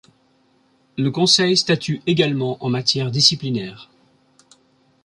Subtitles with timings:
[0.97, 3.91] Le Conseil statue également en matière disciplinaire.